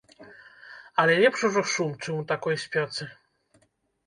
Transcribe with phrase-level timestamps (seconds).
[0.99, 3.03] Але лепш ужо шум, чым у такой спёцы.